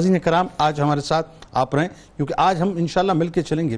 ناظرین 0.00 0.18
کرام، 0.20 0.46
آج 0.58 0.80
ہمارے 0.80 1.00
ساتھ 1.00 1.26
آپ 1.56 1.74
رہیں، 1.74 1.88
کیونکہ 2.16 2.34
آج 2.38 2.60
ہم 2.62 2.72
انشاءاللہ 2.78 3.12
مل 3.12 3.28
کے 3.28 3.42
چلیں 3.42 3.68
گے۔ 3.68 3.76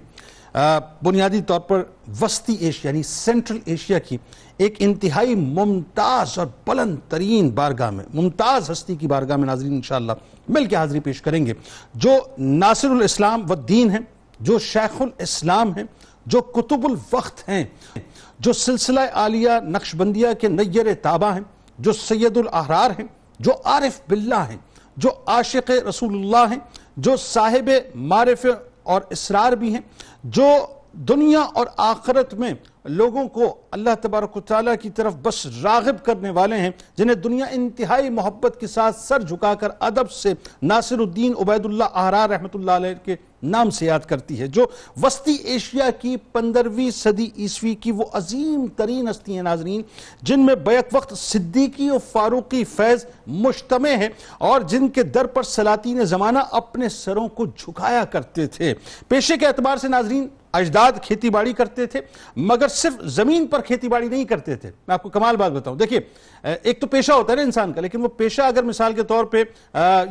بنیادی 1.03 1.41
طور 1.47 1.61
پر 1.69 1.83
وسطی 2.21 2.55
ایشیا 2.55 2.89
یعنی 2.89 3.03
سینٹرل 3.03 3.59
ایشیا 3.65 3.99
کی 3.99 4.17
ایک 4.59 4.77
انتہائی 4.79 5.35
ممتاز 5.35 6.39
اور 6.39 6.47
بلند 6.67 6.97
ترین 7.09 7.51
بارگاہ 7.55 7.91
میں، 7.91 8.05
ممتاز 8.15 8.71
ہستی 8.71 8.97
کی 8.97 9.07
بارگاہ 9.07 9.37
میں 9.37 9.47
ناظرین 9.47 9.75
انشاءاللہ 9.75 10.13
مل 10.49 10.67
کے 10.67 10.77
حاضری 10.77 11.01
پیش 11.01 11.23
کریں 11.23 11.45
گے۔ 11.47 11.53
جو 11.95 12.19
ناصر 12.39 12.91
الاسلام 12.91 13.51
و 13.51 13.55
دین 13.55 13.91
ہیں، 13.91 14.01
جو 14.41 14.59
شیخ 14.73 15.01
الاسلام 15.01 15.77
ہیں، 15.77 15.85
جو 16.27 16.41
کتب 16.41 16.87
الوقت 16.87 17.49
ہیں، 17.49 17.65
جو 18.39 18.53
سلسلہ 18.67 19.11
عالیہ 19.15 19.61
نقش 19.69 19.95
بندیہ 19.97 20.33
کے 20.41 20.49
نیر 20.49 20.95
تابع 21.03 21.33
ہیں، 21.35 21.43
جو 21.79 21.93
سید 22.07 22.37
الاحرار 22.37 22.91
ہیں، 22.99 23.07
جو 23.41 23.53
عارف 23.65 24.01
باللہ 24.09 24.49
ہیں 24.49 24.57
جو 24.99 25.11
عاشق 25.27 25.71
رسول 25.89 26.15
اللہ 26.15 26.51
ہیں، 26.51 26.59
جو 26.97 27.17
صاحب 27.17 27.71
معرف 27.95 28.47
اور 28.83 29.03
اسرار 29.11 29.53
بھی 29.53 29.73
ہیں، 29.73 29.81
جو 30.25 30.49
دنیا 30.93 31.41
اور 31.41 31.67
آخرت 31.77 32.35
میں 32.35 32.53
لوگوں 32.85 33.29
کو 33.29 33.55
اللہ 33.71 33.91
تبارک 34.03 34.37
و 34.37 34.41
تعالیٰ 34.41 34.75
کی 34.83 34.91
طرف 34.91 35.15
بس 35.23 35.47
راغب 35.63 36.05
کرنے 36.05 36.31
والے 36.31 36.57
ہیں، 36.57 36.71
جنہیں 36.97 37.17
دنیا 37.17 37.47
انتہائی 37.51 38.11
محبت 38.11 38.57
کے 38.61 38.67
ساتھ 38.67 38.97
سر 39.01 39.21
جھکا 39.21 39.55
کر 39.55 39.69
ادب 39.81 40.11
سے 40.11 40.33
ناصر 40.63 40.99
الدین 40.99 41.33
عبید 41.41 41.65
اللہ 41.65 41.85
احرار 41.85 42.31
رحمت 42.31 42.57
اللہ 42.57 42.71
علیہ 42.71 42.95
کے 43.05 43.17
نام 43.43 43.71
سے 43.71 43.87
یاد 43.87 44.01
کرتی 44.01 44.41
ہے۔ 44.41 44.47
جو 44.47 44.67
وسطی 45.03 45.33
ایشیا 45.33 45.91
کی 45.91 46.17
پندرویں 46.17 46.91
صدی 46.91 47.31
عیسوی 47.37 47.75
کی 47.75 47.93
وہ 47.93 48.05
عظیم 48.13 48.67
ترین 48.77 49.09
ہستی 49.09 49.35
ہیں 49.35 49.43
ناظرین، 49.43 49.83
جن 50.23 50.47
میں 50.47 50.55
بیک 50.55 50.85
وقت 50.93 51.19
صدیقی 51.19 51.91
و 51.91 51.99
فاروقی 52.13 52.65
فیض 52.65 53.05
مشتمع 53.27 53.89
ہے 53.89 54.09
اور 54.39 54.61
جن 54.61 54.89
کے 54.89 55.03
در 55.03 55.27
پر 55.27 55.43
سلاطین 55.43 56.05
زمانہ 56.05 56.39
اپنے 56.51 56.89
سروں 56.89 57.29
کو 57.29 57.47
جھکایا 57.47 58.05
کرتے 58.05 58.47
تھے۔ 58.47 58.75
پیشے 59.09 59.37
کے 59.37 59.47
اعتبار 59.47 59.77
سے 59.77 59.89
ناظرین 59.89 60.29
اجداد 60.59 60.93
کھیتی 61.03 61.31
باڑی 61.31 61.53
کرتے 61.53 61.87
تھے، 61.87 62.01
مگر 62.37 62.69
صرف 62.69 63.01
زمین 63.15 63.47
پر 63.47 63.61
کھیتی 63.61 63.89
باڑی 63.89 64.09
نہیں 64.09 64.25
کرتے 64.25 64.57
تھے۔ 64.57 64.71
میں 64.89 64.95
آپ 64.95 65.03
کو 65.03 65.09
کمال 65.09 65.37
بات 65.37 65.53
بتاؤں۔ 65.53 65.77
دیکھیں 65.77 65.99
ایک 66.43 66.81
تو 66.81 66.87
پیشہ 66.87 67.13
ہوتا 67.13 67.33
ہے 67.33 67.37
نا 67.37 67.43
انسان 67.43 67.73
کا، 67.73 67.81
لیکن 67.81 68.03
وہ 68.03 68.09
پیشہ 68.09 68.43
اگر 68.43 68.63
مثال 68.63 68.93
کے 68.93 69.03
طور 69.03 69.25
پہ 69.25 69.43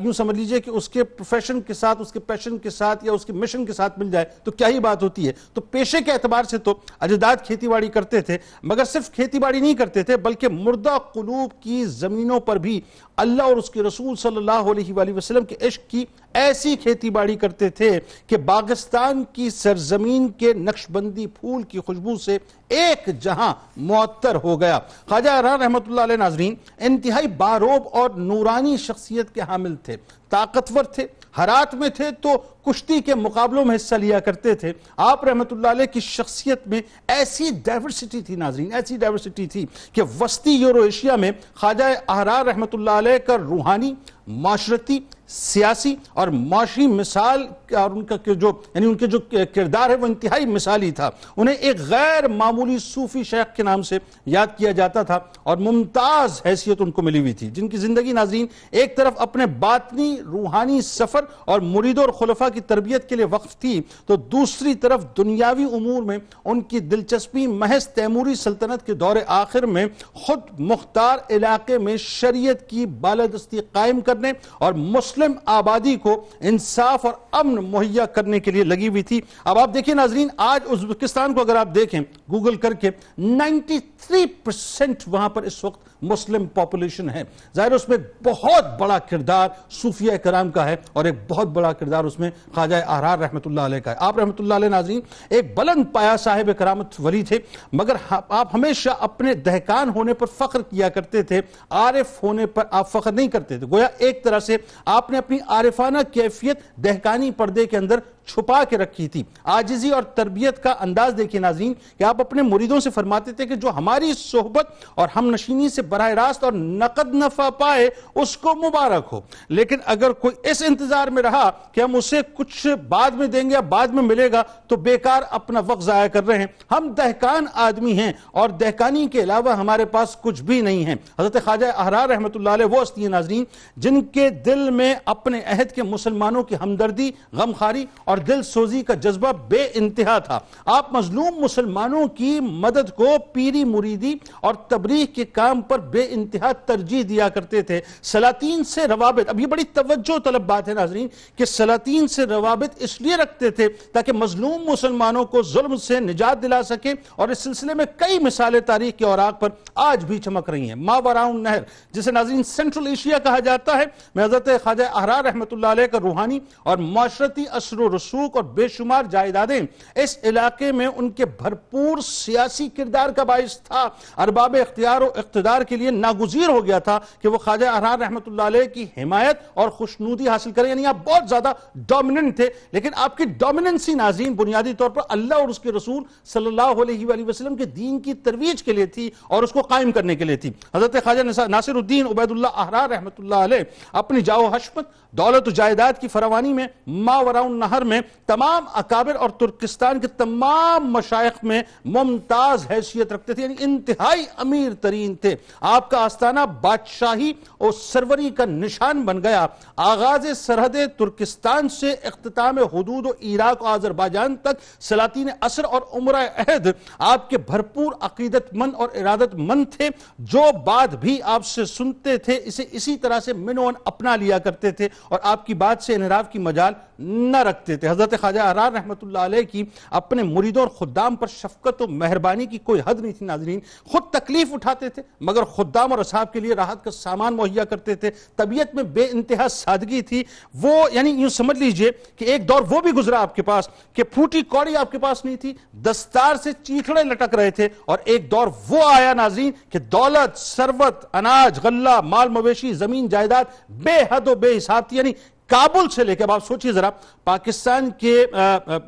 یوں 0.04 0.14
سمجھ 0.14 0.38
لیجیے 0.38 0.60
کہ 0.60 0.70
اس 0.70 0.90
کے 0.90 1.04
پروفیشن 1.04 1.62
کے 1.62 1.74
ساتھ، 1.74 2.02
اس 2.02 2.12
کے 2.12 2.20
پیشن 2.20 2.58
کے 2.58 2.70
ساتھ 2.70 3.06
یا 3.06 3.12
اس 3.12 3.26
کے 3.26 3.34
مشن 3.34 3.66
کے 3.66 3.74
ساتھ 3.74 4.00
مل 4.00 4.12
جائے، 4.12 4.26
تو 4.44 4.52
کیا 4.52 4.68
ہی 4.68 4.80
بات 4.80 5.04
ہوتی 5.04 5.28
ہے؟ 5.28 5.32
تو 5.54 5.62
پیشے 5.62 6.02
کے 6.06 6.12
اعتبار 6.12 6.44
سے 6.44 6.58
تو 6.58 6.74
اجداد 7.00 7.46
کھیتی 7.46 7.68
باڑی 7.68 7.88
کرتے 7.88 8.22
تھے، 8.22 8.38
مگر 8.64 8.86
صرف 8.86 9.12
کھیتی 9.16 9.40
باڑی 9.40 9.60
نہیں 9.60 9.74
کرتے 9.76 10.04
تھے، 10.04 10.18
بلکہ 10.18 10.48
مردہ 10.50 10.98
قلوب 11.14 11.62
کی 11.64 11.84
زمینوں 11.86 12.40
پر 12.40 12.56
بھی 12.58 12.80
اللہ 13.18 13.44
اور 13.44 13.58
اس 13.58 13.70
کے 13.70 13.84
رسول 13.84 14.16
صلی 14.16 14.38
اللہ 14.38 14.70
علیہ 14.72 14.94
وآلہ 14.94 15.14
وسلم 15.14 15.46
کے 15.46 15.56
عشق 15.68 15.90
کی 15.92 16.04
ایسی 16.34 16.76
کھیتی 16.76 17.10
باڑی 17.10 17.36
کرتے 17.36 17.70
تھے 17.70 17.90
کہ 18.28 18.38
باغستان 18.46 19.24
کی 19.34 19.50
سرزمین 19.50 20.28
کے 20.40 20.54
نقش 20.54 20.86
بندی 20.92 21.26
پھول 21.40 21.64
کی 21.64 21.80
خوشبو 21.80 22.16
سے 22.16 22.38
ایک 22.70 23.10
جہاں 23.22 23.54
معطر 23.78 24.36
ہو 24.44 24.60
گیا۔ 24.62 24.80
خواجہ 25.10 25.30
اران 25.30 25.62
رحمت 25.62 25.88
اللہ 25.88 26.02
علیہ 26.02 26.18
ناظرین 26.18 26.56
انتہائی 26.78 27.28
باروب 27.38 27.88
اور 27.92 28.10
نورانی 28.18 28.76
شخصیت 28.78 29.34
کے 29.36 29.42
حامل 29.42 29.76
تھے، 29.84 29.96
طاقتور 30.30 30.84
تھے، 30.84 31.08
حرات 31.38 31.74
میں 31.76 31.90
تھے 31.90 32.10
تو 32.22 32.36
کشتی 32.70 33.00
کے 33.02 33.16
مقابلوں 33.16 33.66
میں 33.66 33.76
حصہ 33.76 33.96
لیا 33.96 34.20
کرتے 34.20 34.56
تھے۔ 34.56 34.74
آپ 34.98 35.24
رحمت 35.24 35.54
اللہ 35.54 35.68
علیہ 35.68 35.86
کی 35.86 36.00
شخصیت 36.00 36.68
میں 36.68 36.82
ایسی 37.08 37.50
ڈائیورسٹی 37.64 38.22
تھی 38.22 38.36
ناظرین، 38.36 38.74
ایسی 38.74 38.98
ڈائیورسٹی 38.98 39.48
تھی 39.48 39.66
کہ 39.92 40.02
وسطی 40.20 40.52
یورو 40.52 40.82
ایشیا 40.82 41.16
میں 41.16 41.32
خواجہ 41.56 41.84
احرار 42.08 42.46
رحمت 42.46 42.76
اللہ 42.76 42.92
علیہ 42.92 43.18
کا 43.18 43.38
روحانی، 43.38 43.94
معاشرتی، 44.28 45.00
سیاسی 45.28 45.96
اور 46.14 46.28
معاشی 46.28 46.88
مثال 46.88 47.46
اور 47.76 47.92
ان 47.92 48.04
کا 48.06 48.16
جو 48.26 48.52
یعنی 48.74 48.86
ان 48.86 48.96
کے 48.96 49.08
جو 49.08 49.20
کردار 49.56 49.90
ہے 49.90 49.96
وہ 49.96 50.06
انتہائی 50.06 50.46
مثالی 50.46 50.92
تھا۔ 50.92 51.10
انہیں 51.38 51.56
ایک 51.56 51.80
غیر 51.80 52.28
معمولی 52.28 52.78
صوفی 52.80 53.24
شیخ 53.24 53.56
کے 53.56 53.64
نام 53.64 53.82
سے 53.82 53.98
یاد 54.26 54.48
کیا 54.58 54.72
جاتا 54.72 55.04
تھا 55.04 55.20
اور 55.44 55.58
ممتاز 55.58 56.42
حیثیت 56.46 56.82
ان 56.82 56.92
کو 56.92 57.02
ملی 57.02 57.20
ہوئی 57.20 57.34
تھی۔ 57.34 57.50
جن 57.50 57.68
کی 57.68 57.78
زندگی 57.78 58.12
ناظرین، 58.12 58.46
ایک 58.72 58.96
طرف 58.98 59.14
اپنے 59.18 59.46
باطنی، 59.60 60.16
روحانی 60.26 60.82
سفر 60.82 61.26
اور 61.46 61.62
مرید 61.62 62.00
اور 62.00 62.10
خلفہ 62.10 62.50
کی 62.58 62.62
تربیت 62.62 63.10
کے 63.10 63.16
لیے 63.16 63.26
وقف 63.26 63.58
تھی 63.58 63.82
تو 64.06 64.16
دوسری 64.16 64.74
طرف 64.76 65.06
دنیاوی 65.18 65.64
امور 65.64 66.04
میں 66.04 66.18
ان 66.46 66.62
کی 66.62 66.80
دلچسپی 66.80 67.48
محض 67.48 67.88
تیموری 67.88 68.36
سلطنت 68.36 68.86
کے 68.86 68.94
دور 68.94 69.16
آخر 69.28 69.66
میں 69.66 69.86
خود 70.14 70.60
مختار 70.60 71.18
علاقے 71.30 71.78
میں 71.78 71.98
شریعت 71.98 72.68
کی 72.70 72.86
بالدستی 72.86 73.60
قائم 73.72 74.00
کرنے 74.02 74.32
اور 74.60 74.74
مسلم 74.74 75.34
آبادی 75.46 75.96
کو 75.96 76.26
انصاف 76.40 77.06
اور 77.06 77.14
امن 77.32 77.56
مہیا 77.56 78.06
کرنے 78.06 78.40
کے 78.40 78.52
لیے 78.52 78.64
لگی 78.64 78.88
ہوئی 78.88 79.04
تھی۔ 79.04 79.20
اب 79.44 79.60
آپ 79.60 79.74
دیکھیں 79.74 79.94
ناظرین، 79.96 80.28
آج 80.38 80.62
ازبکستان 80.70 81.34
کو 81.34 81.42
اگر 81.42 81.56
آپ 81.56 81.76
دیکھیں، 81.76 82.00
گوگل 82.32 82.56
کر 82.56 82.74
کے، 82.74 82.90
نائنٹی 83.18 83.80
تھری 83.80 84.26
پرسنٹ 84.44 85.04
وہاں 85.08 85.30
پر 85.30 85.44
اس 85.44 85.64
وقت 85.64 85.97
مسلم 86.02 86.46
پاپولیشن 86.46 87.10
ہے۔ 87.10 87.24
ظاہر 87.56 87.72
اس 87.72 87.88
میں 87.90 87.98
بہت 88.24 88.80
بڑا 88.80 88.98
کردار 89.00 89.50
صوفیہ 89.72 90.16
کرام 90.24 90.52
کا 90.52 90.66
ہے 90.70 90.76
اور 90.94 91.06
ایک 91.06 91.16
بہت 91.28 91.48
بڑا 91.48 91.72
کردار 91.74 92.04
اس 92.04 92.20
میں 92.20 92.30
خواجہ 92.54 92.76
احرار 92.88 93.20
رحمت 93.20 93.48
اللہ 93.48 93.62
علیہ 93.62 93.80
کا 93.80 93.92
ہے۔ 93.92 93.96
آپ 94.00 94.18
رحمت 94.20 94.42
اللہ 94.42 94.54
علیہ 94.54 94.70
ناظرین، 94.70 95.00
ایک 95.30 95.58
بلند 95.58 95.84
پایا 95.94 96.16
صاحب 96.18 96.50
کرامت 96.58 97.00
ولی 97.00 97.24
تھے، 97.24 97.40
مگر 97.74 97.96
آپ 98.10 98.56
ہمیشہ 98.56 98.90
اپنے 99.00 99.34
دہکان 99.34 99.90
ہونے 99.90 100.14
پر 100.14 100.26
فخر 100.26 100.62
کیا 100.62 100.90
کرتے 100.90 101.24
تھے، 101.24 101.42
عارف 101.70 102.22
ہونے 102.24 102.46
پر 102.46 102.64
آپ 102.72 102.92
فخر 102.92 103.12
نہیں 103.12 103.28
کرتے 103.28 103.58
تھے۔ 103.58 103.68
گویا 103.72 103.88
ایک 103.98 104.24
طرح 104.24 104.40
سے 104.40 104.58
آپ 104.86 105.10
نے 105.10 105.18
اپنی 105.18 105.38
عارفانہ 105.48 105.98
کیفیت 106.14 106.60
دہکانی 106.76 107.32
پردے 107.32 107.66
کے 107.66 107.78
اندر 107.78 108.00
چھپا 108.28 108.64
کے 108.64 108.78
رکھی 108.78 109.08
تھی۔ 109.08 109.24
آجزی 109.44 109.90
اور 109.90 110.04
تربیت 110.04 110.64
کا 110.64 110.76
انداز 110.80 111.14
دیکھیں 111.18 111.40
ناظرین، 111.42 111.74
کہ 111.98 112.04
آپ 112.04 112.22
اپنے 112.22 112.42
مریدوں 112.42 112.80
سے 112.80 112.90
فرماتے 112.90 113.32
تھے 113.32 113.46
کہ 113.46 113.56
جو 113.56 113.70
ہماری 113.70 114.14
صحبت 114.14 114.70
اور 114.96 115.08
ہم 115.16 115.30
نشینی 115.30 115.70
سے 115.70 115.82
براہ 115.82 116.10
راست 116.10 116.44
اور 116.44 116.54
نقد 116.54 117.16
نفع 117.16 117.50
پائے، 117.50 117.90
اس 118.16 118.38
کو 118.38 118.56
مبارک 118.56 119.08
ہو۔ 119.12 119.22
لیکن 119.50 119.76
اگر 119.86 120.12
کوئی 120.12 120.50
اس 120.50 120.64
انتظار 120.68 121.08
میں 121.08 121.24
رہا 121.24 121.50
کہ 121.72 121.82
ہم 121.82 121.96
اسے 121.96 122.22
کچھ 122.34 122.68
بعد 122.90 123.12
میں 123.12 123.28
دیں 123.28 123.44
گے 123.44 123.54
یا 123.54 123.60
بعد 123.60 123.88
میں 123.88 124.04
ملے 124.04 124.32
گا، 124.32 124.44
تو 124.68 124.76
بیکار 124.76 125.22
اپنا 125.30 125.62
وقت 125.68 125.84
ضائع 125.84 126.08
کر 126.08 126.28
رہے 126.28 126.38
ہیں۔ 126.38 126.46
ہم 126.72 126.94
دہکان 126.98 127.46
آدمی 127.54 127.94
ہیں 127.94 128.14
اور 128.32 128.50
دہکانی 128.50 129.08
کے 129.08 129.24
علاوہ 129.24 129.54
ہمارے 129.54 129.86
پاس 129.86 130.18
کچھ 130.22 130.44
بھی 130.44 130.62
نہیں 130.62 130.86
ہے۔ 130.86 130.96
حضرت 131.20 131.46
خواجہ 131.46 131.66
احرار 131.78 132.10
رحمت 132.10 132.36
اللہ 132.36 132.50
علیہ 132.50 132.66
وہ 132.66 132.82
ہستی 132.82 133.08
ناظرین، 133.08 133.44
جن 133.78 134.02
کے 134.02 134.30
دل 134.30 134.70
میں 134.70 134.96
اپنے 135.06 135.42
عہد 135.46 135.72
کے 135.72 135.84
مسلمانوں 135.84 136.44
کی 136.44 136.56
ہمدردی 136.62 137.12
غمخاری 137.34 137.86
اور 138.06 138.17
اور 138.18 138.26
دل 138.26 138.44
سوزی 138.44 138.82
کا 138.82 138.94
جذبہ 138.94 139.32
بے 139.32 139.68
انتہا 139.74 140.20
تھا۔ 140.20 140.40
آپ 140.66 140.94
مظلوم 140.94 141.40
مسلمانوں 141.40 142.08
کی 142.08 142.40
مدد 142.40 142.96
کو 142.96 143.18
پیری 143.34 143.64
مریدی 143.64 144.14
اور 144.42 144.54
تبریح 144.54 145.06
کے 145.06 145.26
کام 145.26 145.62
پر 145.62 145.80
بے 145.80 146.08
انتہا 146.10 146.52
ترجیح 146.52 147.04
دیا 147.10 147.30
کرتے 147.30 147.62
تھے۔ 147.62 147.82
سلاطین 148.04 148.64
سے 148.64 148.88
روابط۔ 148.88 149.30
اب 149.30 149.40
یہ 149.40 149.46
بڑی 149.46 149.64
توجہ 149.64 150.18
طلب 150.20 150.42
بات 150.42 150.68
ہے 150.68 150.74
ناظرین 150.74 151.08
کہ 151.36 151.46
سلاطین 151.46 152.08
سے 152.08 152.24
روابط 152.24 152.70
اس 152.78 153.02
لیے 153.02 153.16
رکھتے 153.16 153.50
تھے 153.50 153.70
تاکہ 153.70 154.14
مظلوم 154.14 154.66
مسلمانوں 154.66 155.26
کو 155.26 155.42
ظلم 155.42 155.76
سے 155.76 156.00
نجات 156.00 156.42
دلا 156.42 156.64
سکے 156.64 156.94
اور 157.16 157.30
اس 157.30 157.40
سلسلے 157.40 157.74
میں 157.74 157.86
کئی 157.96 158.20
مثالیں 158.20 158.60
تاریخ 158.60 158.98
کے 158.98 159.06
اوراق 159.06 159.40
پر 159.40 159.50
آج 159.76 160.06
بھی 160.06 160.18
چمک 160.18 160.50
رہی 160.50 160.68
ہیں۔ 160.68 160.76
ماوراؤن 160.76 161.44
نہر، 161.44 161.60
جسے 161.92 162.12
ناظرین 162.12 162.44
سینٹرل 162.44 162.88
ایشیا 162.88 163.18
کہا 163.18 163.40
جاتا 163.40 163.78
ہے، 163.78 163.86
میں 164.16 164.26
حضرت 164.26 164.50
خواجہ 164.64 164.84
احرار 164.94 165.24
رحمت 165.24 165.54
اللہ 165.54 165.68
علیہ 165.68 165.88
کا 165.88 166.00
روحانی 166.00 166.40
اور 166.64 166.78
معاشرتی 166.78 167.44
اثر 167.52 167.80
و 167.80 167.90
رسول 167.90 168.07
رسوک 168.08 168.36
اور 168.36 168.44
بے 168.44 168.68
شمار 168.68 169.04
جائیدادیں 169.04 169.60
اس 169.96 170.18
علاقے 170.24 170.72
میں 170.72 170.88
ان 170.88 171.10
کے 171.10 171.26
بھرپور 171.26 171.98
سیاسی 171.98 172.68
کردار 172.68 173.10
کا 173.10 173.24
باعث 173.24 173.58
تھا۔ 173.60 173.88
ارباب 174.18 174.56
اختیار 174.62 175.02
و 175.02 175.10
اقتدار 175.16 175.62
کے 175.62 175.76
لیے 175.76 175.92
ناگزیر 175.92 176.50
ہو 176.50 176.66
گیا 176.66 176.80
تھا 176.80 177.00
کہ 177.22 177.30
وہ 177.30 177.38
خواجہ 177.38 177.66
احرار 177.66 178.00
رحمت 178.00 178.28
اللہ 178.28 178.42
علیہ 178.42 178.66
کی 178.66 178.86
حمایت 178.98 179.38
اور 179.54 179.70
خوشنودی 179.70 180.28
حاصل 180.28 180.52
کریں۔ 180.52 180.70
یعنی 180.70 180.86
آپ 180.86 180.98
بہت 181.06 181.30
زیادہ 181.30 181.52
ڈومننٹ 181.76 182.36
تھے، 182.36 182.50
لیکن 182.72 182.90
آپ 182.96 183.18
کی 183.18 183.26
ڈومننسی 183.26 183.94
ناظرین 183.94 184.34
بنیادی 184.34 184.74
طور 184.74 184.90
پر 184.90 185.02
اللہ 185.10 185.34
اور 185.34 185.50
اس 185.50 185.60
کے 185.60 185.72
رسول 185.72 186.04
صلی 186.26 186.48
اللہ 186.48 186.82
علیہ 186.82 187.06
وآلہ 187.06 187.26
وسلم 187.26 187.56
کے 187.56 187.66
دین 187.66 188.00
کی 188.00 188.14
ترویج 188.14 188.64
کے 188.64 188.74
لیے 188.74 188.86
تھی 188.86 189.10
اور 189.28 189.44
اس 189.44 189.52
کو 189.52 189.62
قائم 189.62 189.92
کرنے 189.92 190.16
کے 190.16 190.26
لیے 190.26 190.38
تھی۔ 190.38 190.52
حضرت 190.76 190.96
خواجہ 191.04 191.48
ناصر 191.48 191.76
الدین 191.76 192.08
عبید 192.08 192.32
اللہ 192.32 192.48
احرار 192.56 192.90
رحمت 192.90 193.20
اللہ 193.20 193.36
علیہ 193.36 193.64
اپنی 193.94 194.22
جاؤ 194.22 194.48
حشمت، 194.48 194.86
دولت 195.12 195.48
و 195.48 195.52
جائیداد 195.52 195.94
کی 196.02 196.08
فروانی 196.08 196.54
میں 196.54 196.68
ماوراؤن 196.88 197.60
نہر 197.60 197.82
میں 197.82 197.97
میں 197.98 198.28
تمام 198.28 198.66
اکابر 198.74 199.16
اور 199.16 199.30
ترکستان 199.30 200.00
کے 200.00 200.08
تمام 200.08 200.92
مشائق 200.92 201.44
میں 201.44 201.64
ممتاز 201.86 202.66
حیثیت 202.70 203.14
رکھتے 203.14 203.34
تھے 203.34 203.44
یعنی 203.44 203.56
انتہائی 203.60 204.26
امیر 204.38 204.74
ترین 204.74 205.16
تھے۔ 205.16 205.36
آپ 205.62 205.90
کا 205.90 205.98
آستانہ 205.98 206.40
بادشاہی 206.62 207.34
اور 207.58 207.72
سروری 207.72 208.30
کا 208.30 208.46
نشان 208.46 209.02
بن 209.02 209.24
گیا۔ 209.24 209.48
آغاز 209.76 210.26
سرحد 210.38 210.76
ترکستان 210.98 211.70
سے 211.70 211.92
اختتام 211.92 212.58
حدود 212.58 213.06
و 213.06 213.10
عراق 213.10 213.62
و 213.62 213.66
آذربائجان 213.66 214.36
تک 214.36 214.82
سلاطین 214.82 215.30
اثر 215.42 215.64
اور 215.64 215.82
عمرہ 215.94 216.28
عہد 216.38 216.68
آپ 216.98 217.30
کے 217.30 217.38
بھرپور 217.38 217.94
عقیدت 218.02 218.54
مند 218.54 218.72
اور 218.76 218.90
ارادت 218.96 219.36
مند 219.36 219.66
تھے۔ 219.78 219.90
جو 220.20 220.42
بات 220.66 220.96
بھی 220.96 221.22
آپ 221.22 221.46
سے 221.46 221.66
سنتے 221.66 222.18
تھے، 222.18 222.42
اسے 222.44 222.64
اسی 222.72 222.98
طرح 222.98 223.20
سے 223.20 223.34
منون 223.34 223.74
اپنا 223.86 224.16
لیا 224.16 224.38
کرتے 224.38 224.72
تھے 224.72 224.90
اور 225.10 225.20
آپ 225.24 225.46
کی 225.46 225.54
بات 225.54 225.84
سے 225.84 225.96
انحراف 225.96 226.32
کی 226.32 226.40
مجال 226.40 226.74
نہ 227.00 227.38
رکھتے 227.38 227.77
تھے۔ 227.78 227.90
حضرت 227.90 228.14
خواجہ 228.22 228.40
احرار 228.40 228.72
رحمت 228.72 229.04
اللہ 229.04 229.20
علیہ 229.20 229.42
کی 229.42 229.64
اپنے 229.90 230.24
مریدوں 230.24 230.66
اور 230.66 230.88
خدام 230.88 231.16
پر 231.16 231.28
شفقت 231.28 231.82
و 231.82 231.88
مہربانی 231.88 232.46
کی 232.46 232.58
کوئی 232.58 232.82
حد 232.86 232.96
نہیں 232.96 233.12
تھی، 233.12 233.26
ناظرین۔ 233.26 233.60
خود 233.86 234.04
تکلیف 234.12 234.54
اٹھاتے 234.54 234.90
تھے، 234.90 235.02
مگر 235.22 235.44
خدام 235.44 235.92
اور 235.92 236.00
اصحاب 236.00 236.34
کے 236.34 236.40
لیے 236.40 236.54
راحت 236.54 236.84
کا 236.84 236.92
سامان 236.92 237.34
مہیا 237.34 237.64
کرتے 237.64 237.96
تھے۔ 237.96 238.12
طبیعت 238.36 238.76
میں 238.76 238.84
بے 238.84 239.08
انتہا 239.12 239.48
سادگی 239.48 240.02
تھی۔ 240.02 240.24
وہ 240.62 240.74
یعنی 240.92 241.10
یوں 241.10 241.30
سمجھ 241.30 241.60
لیجیے 241.60 241.92
کہ 242.16 242.26
ایک 242.26 242.50
دور 242.50 242.62
وہ 242.70 242.82
بھی 242.82 242.92
گزرا 242.92 243.22
آپ 243.22 243.36
کے 243.36 243.42
پاس 243.42 243.70
کہ 243.94 244.04
پھوٹی 244.04 244.42
کوڑی 244.42 244.76
آپ 244.76 244.92
کے 244.92 245.00
پاس 245.00 245.26
نہیں 245.26 245.36
تھی، 245.36 245.54
دستار 245.74 246.36
سے 246.36 246.52
چیتھڑے 246.64 247.04
لٹک 247.04 247.36
رہے 247.36 247.52
تھے۔ 247.52 247.70
اور 247.86 247.98
ایک 248.06 248.32
دور 248.32 248.48
وہ 248.70 248.80
آیا، 248.94 249.14
ناظرین، 249.14 249.52
کہ 249.70 249.80
دولت 249.80 250.38
سروت 250.38 251.06
اناج، 251.14 251.60
غلہ، 251.64 252.02
مال 252.02 252.30
مویشی، 252.30 252.74
زمین، 252.74 253.10
جائیداد 253.10 253.44
بے 253.70 254.04
حد 254.12 254.28
و 254.28 254.36
بے 254.36 254.58
حساب 254.58 254.90
تھی۔ 254.90 254.98
یعنی 254.98 255.14
کابل 255.48 255.90
سے 255.90 256.04
لے 256.04 256.16
کے 256.16 256.24
اب 256.24 256.32
آپ 256.32 256.48
سوچئے 256.48 256.72
ذرا، 256.72 256.90
پاکستان 257.24 257.90
کے 257.90 258.26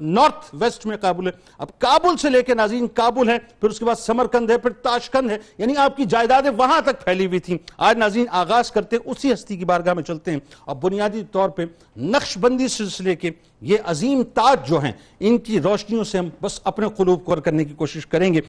نارتھ 0.01 0.45
ویسٹ 0.53 0.85
میں 0.85 0.97
کابل 0.97 1.27
ہے۔ 1.27 1.31
اب 1.57 1.79
کابل 1.79 2.17
سے 2.17 2.29
لے 2.29 2.43
کے 2.43 2.53
ناظرین 2.53 2.87
کابل 2.87 3.29
ہے 3.29 3.39
پھر 3.39 3.69
اس 3.69 3.79
کے 3.79 3.85
بعد 3.85 3.95
سمرکند 3.95 4.51
ہے، 4.51 4.57
پھر 4.57 4.69
تاشکند 4.69 5.31
ہے۔ 5.31 5.37
یعنی 5.57 5.75
آپ 5.75 5.97
کی 5.97 6.05
جائیدادیں 6.05 6.49
وہاں 6.49 6.81
تک 6.81 7.03
پھیلی 7.03 7.25
ہوئی 7.25 7.39
تھیں۔ 7.39 7.57
آج 7.77 7.97
ناظرین 7.97 8.25
آغاز 8.31 8.71
کرتے 8.71 8.97
اسی 9.05 9.33
ہستی 9.33 9.57
کی 9.57 9.65
بارگاہ 9.65 9.93
میں 9.93 10.03
چلتے 10.03 10.31
ہیں۔ 10.31 10.39
اور 10.65 10.75
بنیادی 10.75 11.23
طور 11.31 11.49
پہ 11.49 11.65
نقش 11.97 12.37
بندی 12.37 12.67
سلسلے 12.67 13.15
کے 13.15 13.29
یہ 13.61 13.77
عظیم 13.85 14.23
تاج 14.23 14.69
جو 14.69 14.79
ہیں، 14.79 14.91
ان 15.19 15.37
کی 15.37 15.61
روشنیوں 15.61 16.03
سے 16.03 16.17
ہم 16.17 16.29
بس 16.41 16.59
اپنے 16.63 16.87
قلوب 16.97 17.25
کو 17.25 17.35
کرنے 17.35 17.65
کی 17.65 17.73
کوشش 17.73 18.07
کریں 18.07 18.33
گے۔ 18.33 18.37